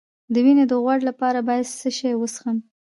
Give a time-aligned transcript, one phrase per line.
[0.33, 2.57] د وینې د غوړ لپاره باید څه شی وڅښم؟